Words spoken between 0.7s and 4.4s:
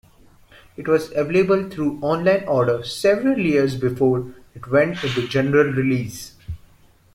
It was available through online order several years before